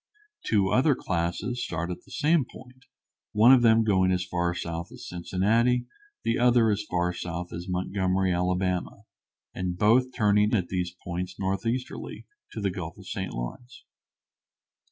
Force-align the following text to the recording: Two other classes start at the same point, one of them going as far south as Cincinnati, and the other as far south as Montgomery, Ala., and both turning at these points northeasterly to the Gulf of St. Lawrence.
Two 0.47 0.69
other 0.69 0.95
classes 0.95 1.63
start 1.63 1.91
at 1.91 2.05
the 2.05 2.09
same 2.11 2.43
point, 2.43 2.85
one 3.33 3.53
of 3.53 3.61
them 3.61 3.83
going 3.83 4.11
as 4.11 4.25
far 4.25 4.55
south 4.55 4.91
as 4.91 5.07
Cincinnati, 5.07 5.75
and 5.75 5.87
the 6.23 6.39
other 6.39 6.71
as 6.71 6.81
far 6.89 7.13
south 7.13 7.53
as 7.53 7.69
Montgomery, 7.69 8.31
Ala., 8.33 8.81
and 9.53 9.77
both 9.77 10.11
turning 10.11 10.55
at 10.55 10.69
these 10.69 10.95
points 11.03 11.39
northeasterly 11.39 12.25
to 12.51 12.59
the 12.59 12.71
Gulf 12.71 12.97
of 12.97 13.05
St. 13.05 13.31
Lawrence. 13.31 13.83